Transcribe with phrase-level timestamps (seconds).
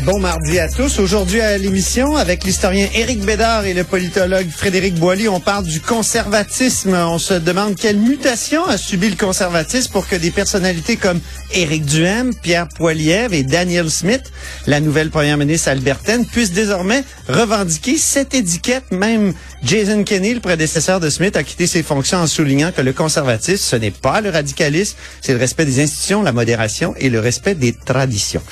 [0.00, 0.98] Bon mardi à tous.
[1.00, 5.80] Aujourd'hui à l'émission, avec l'historien Éric Bédard et le politologue Frédéric Boilly, on parle du
[5.80, 6.94] conservatisme.
[6.94, 11.20] On se demande quelle mutation a subi le conservatisme pour que des personnalités comme
[11.52, 14.32] Éric Duhem, Pierre Poilievre et Daniel Smith,
[14.66, 18.90] la nouvelle première ministre albertaine, puissent désormais revendiquer cette étiquette.
[18.92, 22.94] Même Jason Kenney, le prédécesseur de Smith, a quitté ses fonctions en soulignant que le
[22.94, 27.20] conservatisme, ce n'est pas le radicalisme, c'est le respect des institutions, la modération et le
[27.20, 28.42] respect des traditions.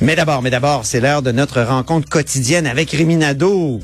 [0.00, 3.80] Mais d'abord, mais d'abord, c'est l'heure de notre rencontre quotidienne avec Réminado.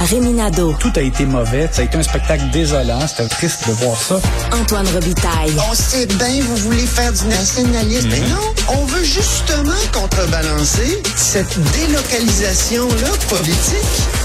[0.00, 0.74] Réminado.
[0.80, 1.68] Tout a été mauvais.
[1.70, 3.06] Ça a été un spectacle désolant.
[3.06, 4.20] C'était triste de voir ça.
[4.52, 5.54] Antoine Robitaille.
[5.70, 8.08] On sait bien, vous voulez faire du nationalisme.
[8.10, 14.21] Mais non, on veut justement contrebalancer cette délocalisation-là politique.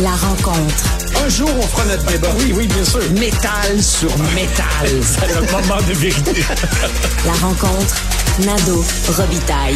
[0.00, 0.84] La rencontre.
[1.24, 2.28] Un jour, on fera notre débat.
[2.38, 3.00] Oui, oui, bien sûr.
[3.18, 4.86] Métal sur métal.
[5.02, 6.40] C'est le moment de vérité.
[7.26, 7.96] La rencontre.
[8.46, 8.84] Nado.
[9.08, 9.74] Robitaille.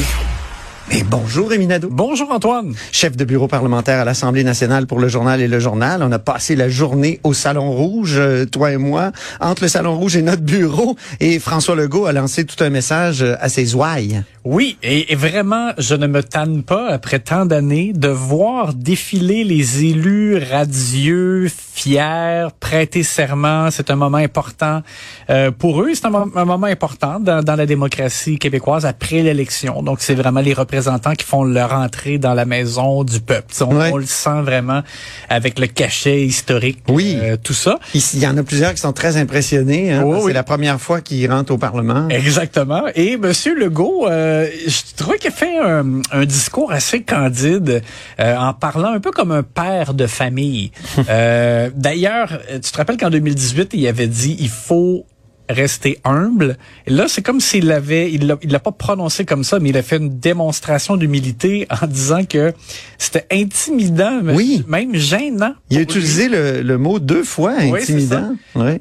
[0.93, 1.89] Et bonjour, Réminado.
[1.91, 2.73] Bonjour, Antoine.
[2.93, 6.05] Chef de bureau parlementaire à l'Assemblée nationale pour le journal et le journal.
[6.05, 9.97] On a passé la journée au Salon Rouge, euh, toi et moi, entre le Salon
[9.97, 10.95] Rouge et notre bureau.
[11.19, 14.23] Et François Legault a lancé tout un message à ses ouailles.
[14.45, 19.45] Oui, et, et vraiment, je ne me tanne pas, après tant d'années, de voir défiler
[19.45, 23.71] les élus radieux, fiers, prêter serment.
[23.71, 24.83] C'est un moment important
[25.31, 25.91] euh, pour eux.
[25.95, 29.81] C'est un, mo- un moment important dans, dans la démocratie québécoise après l'élection.
[29.83, 33.47] Donc, c'est vraiment les représentants qui font leur entrée dans la maison du peuple.
[33.61, 33.91] On, Ouais.
[33.93, 34.83] on le sent vraiment
[35.29, 37.17] avec le cachet historique, Oui.
[37.21, 37.79] euh, tout ça.
[37.95, 39.93] Il il y en a plusieurs qui sont très impressionnés.
[39.93, 40.19] Hein, oui.
[40.27, 42.09] C'est la première fois qu'il rentre au Parlement.
[42.09, 42.83] Exactement.
[42.97, 44.32] Et Monsieur Legault, euh,
[44.67, 47.83] je trouvais qu'il a fait un, un discours assez candide
[48.21, 50.71] euh, en parlant un peu comme un père de famille.
[51.09, 55.05] Euh, D'ailleurs, tu te rappelles qu'en 2018, il avait dit il faut
[55.53, 56.57] rester humble.
[56.87, 59.69] Et là, c'est comme s'il l'avait, il l'a, il l'a pas prononcé comme ça, mais
[59.71, 62.53] il a fait une démonstration d'humilité en disant que
[62.99, 64.65] c'était intimidant, Oui.
[64.67, 65.55] même gênant.
[65.71, 68.35] Il a utilisé le, le mot deux fois, Oui, intimidant.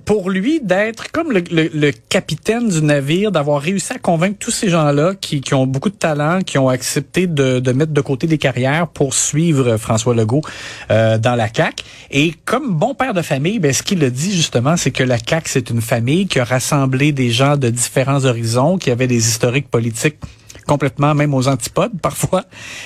[0.06, 4.52] Pour lui d'être comme le, le- le capitaine du navire, d'avoir réussi à convaincre tous
[4.52, 8.02] ces gens-là qui, qui ont beaucoup de talent, qui ont accepté de, de mettre de
[8.02, 10.42] côté des carrières pour suivre François Legault
[10.90, 11.84] euh, dans la CAC.
[12.12, 15.18] Et comme bon père de famille, ben, ce qu'il a dit justement, c'est que la
[15.20, 16.44] CAC c'est une famille qui a
[17.12, 20.18] des gens de différents horizons, qui avaient des historiques politiques
[20.68, 22.44] complètement même aux antipodes parfois.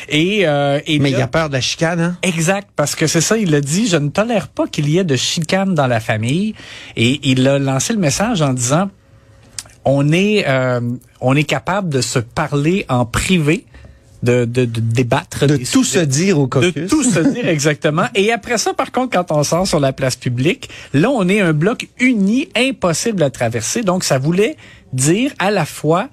[0.09, 1.99] Et, euh, et Mais là- il a peur de la chicane.
[1.99, 2.17] Hein?
[2.23, 5.03] Exact, parce que c'est ça, il a dit, je ne tolère pas qu'il y ait
[5.03, 6.55] de chicane dans la famille.
[6.95, 8.89] Et il a lancé le message en disant,
[9.83, 10.79] on est, euh,
[11.21, 13.65] on est capable de se parler en privé,
[14.25, 15.45] de, de, de débattre.
[15.47, 16.89] De tout se dire au De caucus.
[16.89, 18.07] tout se dire exactement.
[18.15, 21.39] Et après ça, par contre, quand on sort sur la place publique, là, on est
[21.39, 23.83] un bloc uni, impossible à traverser.
[23.83, 24.57] Donc, ça voulait
[24.93, 26.09] dire à la fois,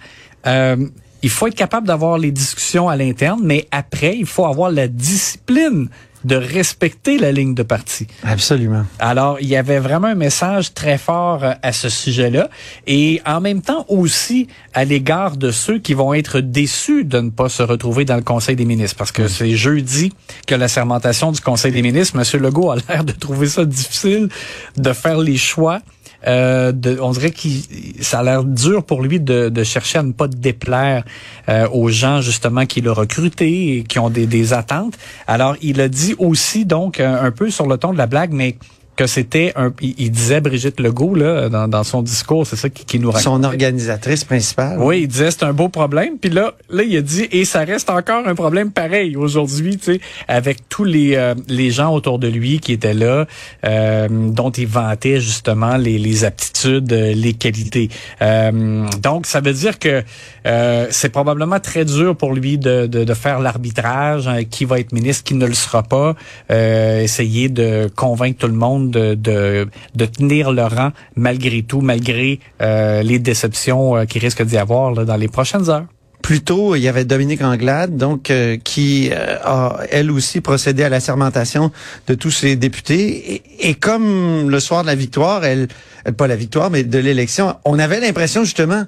[0.47, 0.77] euh,
[1.23, 4.89] il faut être capable d'avoir les discussions à l'interne, mais après, il faut avoir la
[4.89, 5.89] discipline
[6.25, 8.06] de respecter la ligne de parti.
[8.22, 8.84] Absolument.
[8.99, 12.49] Alors, il y avait vraiment un message très fort euh, à ce sujet-là.
[12.87, 17.31] Et en même temps aussi à l'égard de ceux qui vont être déçus de ne
[17.31, 18.97] pas se retrouver dans le Conseil des ministres.
[18.97, 20.12] Parce que c'est jeudi
[20.47, 22.16] que la sermentation du Conseil des ministres.
[22.16, 24.28] Monsieur Legault a l'air de trouver ça difficile
[24.77, 25.81] de faire les choix.
[26.27, 27.62] Euh, de, on dirait qu'il
[28.00, 31.05] ça a l'air dur pour lui de, chercher à ne pas déplaire
[31.49, 34.94] euh, aux gens justement qu'il a recrutés et qui ont des, attentes.
[35.27, 38.32] Alors il a dit aussi donc un, un peu sur le ton de la blague,
[38.32, 38.56] mais
[38.97, 42.69] que c'était un, il, il disait Brigitte Legault là dans, dans son discours, c'est ça
[42.69, 43.22] qui, qui nous raconte.
[43.22, 44.78] Son organisatrice principale.
[44.80, 46.19] Oui, il disait c'est un beau problème.
[46.20, 49.94] Puis là, là, il a dit et ça reste encore un problème pareil aujourd'hui, tu
[49.94, 53.26] sais, avec tous les euh, les gens autour de lui qui étaient là,
[53.64, 57.88] euh, dont il vantait justement les, les aptitudes, euh, les qualités.
[58.20, 60.02] Euh, donc, ça veut dire que
[60.46, 64.81] euh, c'est probablement très dur pour lui de, de, de faire l'arbitrage, hein, qui va
[64.81, 66.14] être ministre, qui ne le sera pas,
[66.50, 71.81] euh, essayer de convaincre tout le monde de, de, de tenir le rang malgré tout,
[71.81, 75.87] malgré euh, les déceptions euh, qui risquent d'y avoir là, dans les prochaines heures.
[76.23, 80.84] Plus tôt, il y avait Dominique Anglade, donc euh, qui euh, a elle aussi procédé
[80.84, 81.73] à la sermentation
[82.06, 83.34] de tous ses députés.
[83.34, 85.67] Et, et comme le soir de la victoire, elle,
[86.05, 88.84] elle- pas la victoire, mais de l'élection, on avait l'impression justement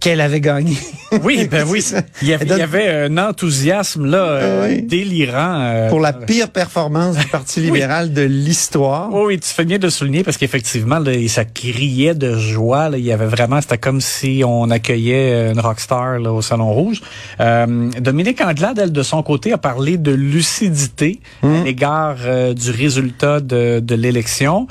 [0.00, 0.76] qu'elle avait gagné.
[1.24, 1.82] Oui, ben oui.
[2.20, 4.82] Il y avait, il y avait un enthousiasme là euh, Ah oui.
[4.82, 5.60] délirant.
[5.62, 9.08] euh, Pour la pire performance du Parti libéral de l'histoire.
[9.10, 12.90] Oui, oui, tu fais bien de souligner parce qu'effectivement, ça criait de joie.
[12.90, 12.98] Là.
[12.98, 17.00] Il y avait vraiment, c'était comme si on accueillait une rockstar là, au Salon Rouge.
[17.40, 22.70] Euh, Dominique Anglade, elle, de son côté, a parlé de lucidité à l'égard euh, du
[22.70, 24.66] résultat de, de l'élection.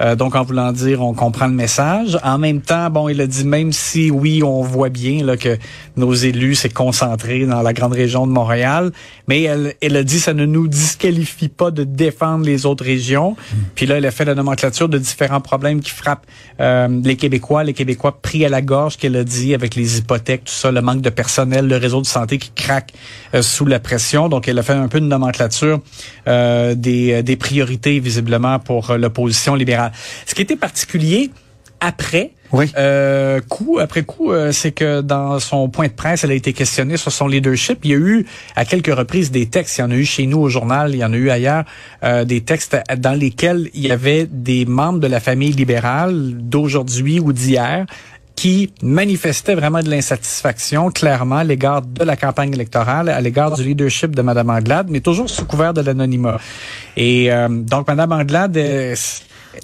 [0.00, 2.18] Euh, donc, en voulant dire, on comprend le message.
[2.22, 5.58] En même temps, bon, il a dit, même si, oui, on voit bien là, que
[5.96, 8.92] nos élus s'est concentré dans la grande région de Montréal,
[9.28, 13.36] mais elle, elle a dit, ça ne nous disqualifie pas de défendre les autres régions.
[13.74, 16.26] Puis là, elle a fait la nomenclature de différents problèmes qui frappent
[16.60, 20.44] euh, les Québécois, les Québécois pris à la gorge, qu'elle a dit, avec les hypothèques,
[20.44, 22.92] tout ça, le manque de personnel, le réseau de santé qui craque
[23.34, 24.28] euh, sous la pression.
[24.28, 25.80] Donc, elle a fait un peu une nomenclature
[26.26, 29.89] euh, des, des priorités, visiblement, pour l'opposition libérale.
[30.26, 31.30] Ce qui était particulier
[31.82, 32.70] après, Oui.
[32.76, 36.52] euh, coup après coup, euh, c'est que dans son point de presse, elle a été
[36.52, 37.78] questionnée sur son leadership.
[37.84, 39.78] Il y a eu à quelques reprises des textes.
[39.78, 41.64] Il y en a eu chez nous au journal, il y en a eu ailleurs,
[42.04, 47.18] euh, des textes dans lesquels il y avait des membres de la famille libérale d'aujourd'hui
[47.18, 47.86] ou d'hier
[48.36, 53.62] qui manifestaient vraiment de l'insatisfaction, clairement, à l'égard de la campagne électorale, à l'égard du
[53.64, 56.38] leadership de Mme Anglade, mais toujours sous couvert de l'anonymat.
[56.96, 58.94] Et euh, donc, Mme Anglade, euh,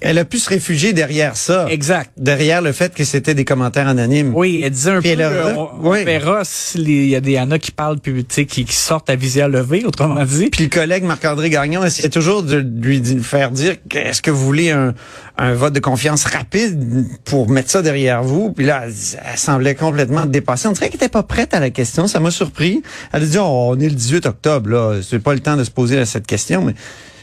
[0.01, 1.67] Elle a pu se réfugier derrière ça.
[1.71, 2.11] exact.
[2.17, 4.33] Derrière le fait que c'était des commentaires anonymes.
[4.35, 6.05] Oui, elle disait un Puis peu, euh, on, on oui.
[6.05, 8.75] verra s'il y a des y en a qui parlent, puis tu sais, qui, qui
[8.75, 10.49] sortent à visière levée, autrement dit.
[10.51, 14.71] Puis le collègue Marc-André Gagnon essayait toujours de lui faire dire est-ce que vous voulez
[14.71, 14.95] un,
[15.39, 18.53] un vote de confiance rapide pour mettre ça derrière vous?
[18.53, 18.93] Puis là, elle,
[19.33, 20.69] elle semblait complètement dépassée.
[20.69, 22.07] On dirait qu'elle était pas prête à la question.
[22.09, 22.83] Ça m'a surpris.
[23.13, 25.01] Elle a dit, oh, on est le 18 octobre, là.
[25.03, 26.75] C'est pas le temps de se poser cette question, mais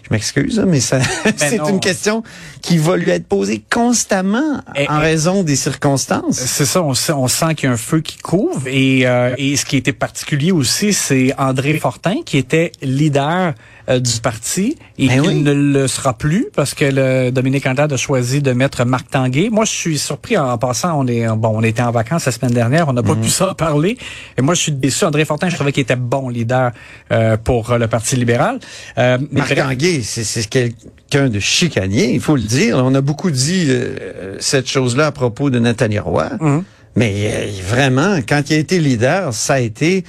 [0.04, 1.00] je m'excuse, mais ça,
[1.38, 2.24] c'est une question
[2.62, 6.36] qui va lui être posée constamment Et- en et- raison des circonstances.
[6.38, 8.62] C'est ça, on sent, on sent qu'il y a un feu qui couvre.
[8.68, 13.54] Et, euh, et ce qui était particulier aussi, c'est André Fortin, qui était leader
[13.90, 15.36] euh, du parti et Ben oui.
[15.42, 19.50] ne le sera plus parce que le Dominique Anglade a choisi de mettre Marc Tanguay.
[19.50, 21.00] Moi, je suis surpris en, passant.
[21.00, 23.08] On est bon, on était en vacances la semaine dernière, on n'a Mhm.
[23.08, 23.98] pas pu s'en parler.
[24.38, 25.04] Et moi, je suis déçu.
[25.06, 26.72] André Fortin, je trouvais qu'il était bon leader
[27.12, 28.60] euh, pour euh, le Parti libéral.
[28.98, 32.78] Euh, Marc Tanguay, c'est c'est quelqu'un de chicanier, il faut le dire.
[32.78, 36.30] On a beaucoup dit euh, cette chose-là à propos de Nathalie Roy.
[36.40, 36.64] Mhm.
[36.96, 40.04] Mais euh, vraiment, quand il a été leader, ça a été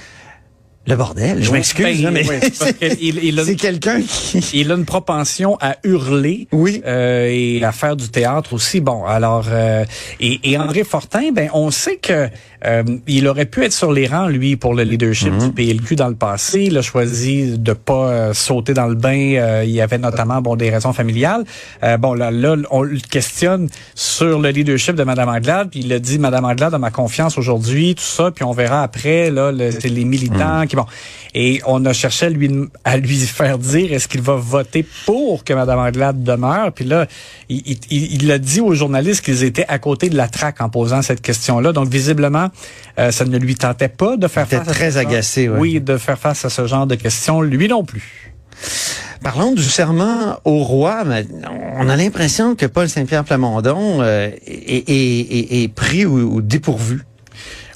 [0.87, 1.43] le bordel.
[1.43, 2.23] Je m'excuse, Ben, mais
[2.53, 4.37] c'est il- quelqu'un qui...
[4.53, 6.81] il a une propension à hurler Oui.
[6.85, 8.81] euh, et à faire du théâtre aussi.
[8.81, 9.83] Bon, alors euh,
[10.19, 12.27] et, et André Fortin, ben on sait que
[12.65, 15.39] euh, il aurait pu être sur les rangs lui pour le leadership Mhm.
[15.39, 16.63] du PLQ dans le passé.
[16.63, 19.33] Il a choisi de pas euh, sauter dans le bain.
[19.35, 21.43] Euh, il y avait notamment bon des raisons familiales.
[21.83, 25.69] Euh, bon là, là on le questionne sur le leadership de Madame Anglade.
[25.71, 28.31] Puis il a dit Madame Anglade a ma confiance aujourd'hui, tout ça.
[28.31, 30.67] Puis on verra après là le- c'est les militants Mhm.
[30.75, 30.85] Bon.
[31.33, 32.49] Et on a cherché à lui
[32.83, 36.71] à lui faire dire est-ce qu'il va voter pour que Mme Anglade demeure.
[36.71, 37.07] Puis là,
[37.49, 40.61] il, il, il- il a dit aux journalistes qu'ils étaient à côté de la traque
[40.61, 41.71] en posant cette question-là.
[41.73, 42.49] Donc visiblement,
[42.99, 44.67] euh, ça ne lui tentait pas de faire Il était face.
[44.69, 45.57] à très ce genre- agacé, ouais.
[45.59, 47.41] Oui, de faire face à ce genre de questions.
[47.41, 48.33] Lui non plus.
[49.23, 51.03] Parlons du serment au roi.
[51.77, 57.01] on a l'impression que Paul Saint-Pierre Plamondon euh, est, est- est- est pris au dépourvu.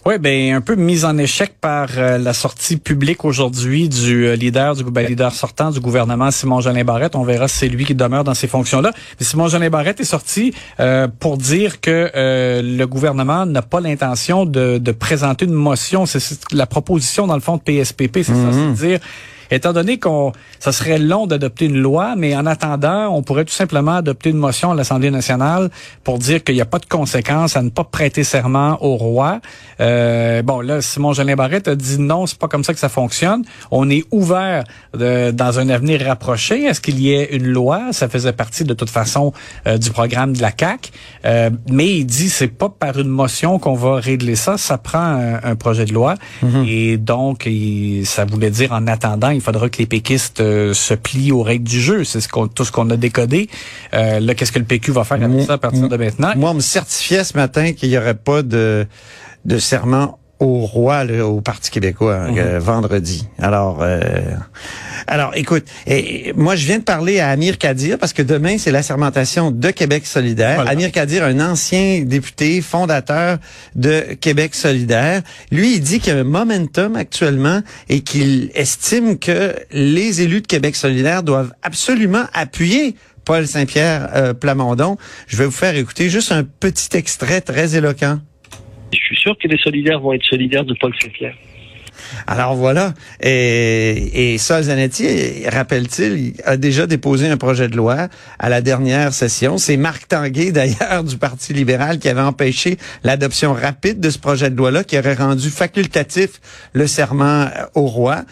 [0.10, 4.36] Oui, ben un peu mise en échec par euh, la sortie publique aujourd'hui du euh,
[4.36, 7.16] leader du ben, leader sortant du gouvernement Simon Jolin Barrette.
[7.16, 8.92] On verra si c'est lui qui demeure dans ces fonctions-là.
[9.20, 13.82] Mais Simon Jolin Barrette est sorti euh, pour dire que euh, le gouvernement n'a pas
[13.82, 16.08] l'intention de, de présenter une motion.
[16.08, 16.20] C'est
[16.54, 19.00] la proposition dans le fond de PSPP, c'est ça, c'est dire
[19.52, 23.54] Étant donné qu'on, ça serait long d'adopter une loi, mais en attendant, on pourrait tout
[23.54, 25.70] simplement adopter une motion à l'Assemblée nationale
[26.04, 29.40] pour dire qu'il n'y a pas de conséquences à ne pas prêter serment au roi.
[29.80, 32.90] Euh, bon, là, Simon Jolin Barrette a dit non, c'est pas comme ça que ça
[32.90, 33.44] fonctionne.
[33.72, 34.64] On est ouvert
[34.98, 37.92] de- dans un avenir rapproché à ce qu'il y ait une loi?
[37.92, 39.34] Ça faisait partie de toute façon
[39.68, 40.92] euh, du programme de la CAC.
[41.26, 44.58] Euh, mais il dit c'est pas par une motion qu'on va régler ça.
[44.58, 46.16] Ça prend un, un projet de loi.
[46.68, 50.94] Et donc, il- ça voulait dire en attendant, il faudra que les péquistes euh, se
[50.94, 52.04] plient aux règles du jeu.
[52.04, 53.50] C'est ce qu'on, tout ce qu'on a décodé.
[53.94, 56.34] Euh, là, qu'est-ce que le PQ va faire avec ça à partir de maintenant?
[56.36, 58.86] Moi, on me certifiait ce matin qu'il n'y aurait pas de,
[59.46, 63.28] de serment au roi là, au Parti québécois euh, vendredi.
[63.40, 64.08] Alors, euh,
[65.08, 68.58] alors, écoute, et, et moi, je viens de parler à Amir Kadir parce que demain,
[68.58, 70.56] c'est la sermentation de Québec solidaire.
[70.56, 70.72] Voilà.
[70.72, 73.38] Amir Kadir, un ancien député, fondateur
[73.76, 79.20] de Québec solidaire, lui, il dit qu'il y a un momentum actuellement et qu'il estime
[79.20, 84.98] que les élus de Québec solidaire doivent absolument appuyer Paul Saint-Pierre euh, Plamondon.
[85.28, 88.20] Je vais vous faire écouter juste un petit extrait très éloquent.
[89.42, 90.94] Que les solidaires vont être solidaires de Paul.
[92.28, 92.94] Alors voilà.
[93.22, 98.08] Et, et Zanetti, rappelle-t-il, a déjà déposé un projet de loi
[98.40, 99.58] à la dernière session.
[99.58, 104.50] C'est Marc Tanguay, d'ailleurs, du Parti libéral, qui avait empêché l'adoption rapide de ce projet
[104.50, 106.40] de loi-là, qui aurait rendu facultatif
[106.74, 108.24] le serment au roi.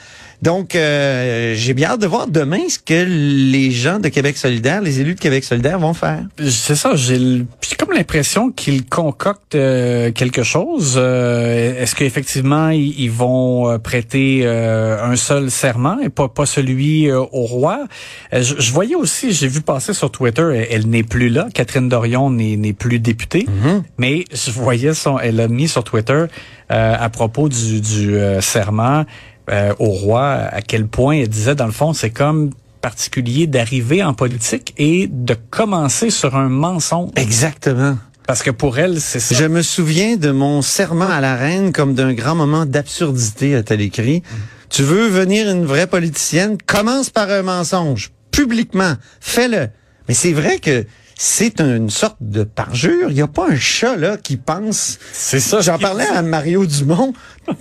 [0.42, 4.82] Donc, euh, j'ai bien hâte de voir demain ce que les gens de Québec solidaire,
[4.82, 6.22] les élus de Québec solidaire vont faire.
[6.48, 7.46] C'est ça, j'ai
[7.80, 10.96] comme l'impression qu'ils concoctent euh, quelque chose.
[10.98, 17.86] Euh, est-ce qu'effectivement, ils, vont prêter un seul serment et pas, pas celui au roi?
[18.32, 22.74] Je, voyais aussi, j'ai vu passer sur Twitter, elle, n'est plus là, Catherine Dorion n'est
[22.74, 23.82] plus députée, mm-hmm.
[23.98, 26.26] mais je voyais son, elle a mis sur Twitter
[26.70, 29.06] à propos du, du serment,
[29.50, 32.52] euh, au roi à quel point elle disait, dans le fond, c'est comme
[32.82, 37.12] particulier d'arriver en politique et de commencer sur un mensonge.
[37.16, 37.98] Exactement.
[38.28, 39.36] Parce que pour elle, c'est ça.
[39.36, 43.82] Je me souviens de mon serment à la reine comme d'un grand moment d'absurdité, a-t-elle
[43.82, 44.22] écrit.
[44.70, 46.58] Tu veux venir une vraie politicienne?
[46.66, 48.12] Commence par un mensonge.
[48.32, 48.96] Publiquement.
[49.22, 49.70] Fais-le.
[50.08, 50.86] Mais c'est vrai que
[51.20, 53.10] c'est une sorte de parjure.
[53.10, 55.00] Il n'y a pas un chat là qui pense.
[55.12, 55.62] C'est ça.
[55.62, 57.12] J'en parlais à Mario Dumont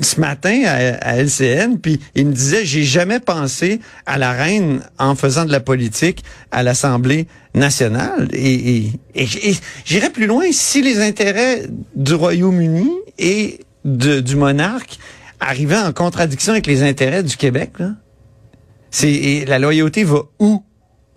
[0.00, 5.14] ce matin à, LCN, puis il me disait j'ai jamais pensé à la reine en
[5.14, 8.28] faisant de la politique à l'Assemblée nationale.
[8.34, 9.26] Et, et,
[9.86, 11.62] j'irais plus loin si les intérêts
[11.94, 14.98] du Royaume-Uni et du monarque
[15.40, 17.70] arrivaient en contradiction avec les intérêts du Québec.
[17.78, 17.92] Là.
[18.90, 20.62] C'est la loyauté va où?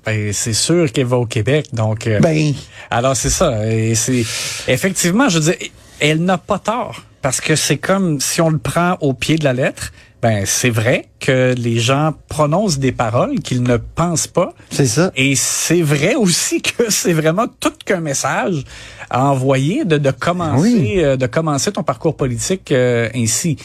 [0.06, 2.08] Ben, c'est sûr qu'elle va au Québec, donc.
[2.08, 2.54] Euh, ben.
[2.90, 3.68] Alors c'est ça.
[3.72, 4.24] Et c'est
[4.68, 8.58] effectivement, je veux dire, elle n'a pas tort parce que c'est comme si on le
[8.58, 9.92] prend au pied de la lettre.
[10.22, 14.54] Ben c'est vrai que les gens prononcent des paroles qu'ils ne pensent pas.
[14.70, 15.12] C'est ça.
[15.16, 18.66] Et c'est vrai aussi que c'est vraiment tout qu'un message
[19.10, 23.58] à envoyer de, de commencer euh, de commencer ton parcours politique euh, ainsi.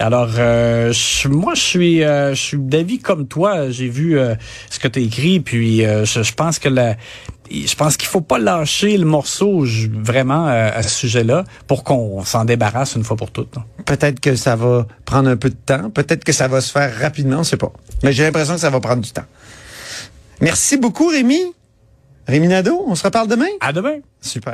[0.00, 0.92] Alors, euh,
[1.28, 3.70] moi, je suis, euh, je suis d'avis comme toi.
[3.70, 4.34] J'ai vu euh,
[4.70, 6.96] ce que tu as écrit, puis je, pense que la,
[7.50, 12.44] je pense qu'il faut pas lâcher le morceau vraiment à ce sujet-là pour qu'on s'en
[12.44, 13.54] débarrasse une fois pour toutes.
[13.86, 15.90] Peut-être que ça va prendre un peu de temps.
[15.90, 17.72] Peut-être que ça va se faire rapidement, je sais pas.
[18.02, 19.26] Mais j'ai l'impression que ça va prendre du temps.
[20.40, 21.40] Merci beaucoup, Rémi.
[22.28, 23.48] Rémi Nadeau, on se reparle demain?
[23.60, 23.96] À demain.
[24.20, 24.46] Super.